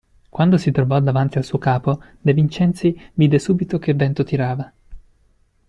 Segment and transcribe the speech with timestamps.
[0.31, 4.73] Quando si trovò davanti al suo Capo, De Vincenzi vide subito che vento tirava.